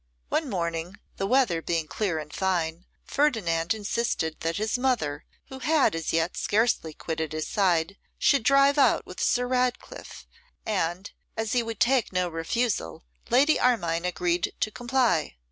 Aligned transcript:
One 0.29 0.49
morning, 0.49 0.97
the 1.17 1.27
weather 1.27 1.61
being 1.61 1.85
clear 1.87 2.17
and 2.17 2.33
fine, 2.33 2.85
Ferdinand 3.05 3.75
insisted 3.75 4.39
that 4.39 4.57
his 4.57 4.75
mother, 4.75 5.25
who 5.49 5.59
had 5.59 5.93
as 5.93 6.11
yet 6.11 6.35
scarcely 6.35 6.91
quitted 6.91 7.33
his 7.33 7.45
side, 7.47 7.97
should 8.17 8.41
drive 8.41 8.79
out 8.79 9.05
with 9.05 9.19
Sir 9.19 9.45
Ratcliffe; 9.45 10.25
and, 10.65 11.11
as 11.37 11.51
he 11.53 11.61
would 11.61 11.79
take 11.79 12.11
no 12.11 12.27
refusal, 12.29 13.03
Lady 13.29 13.59
Armine 13.59 14.05
agreed 14.05 14.53
to 14.61 14.71
comply. 14.71 15.35